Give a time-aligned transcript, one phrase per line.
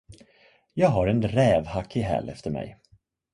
[0.73, 2.77] Jag har en räv hack i häl efter mig.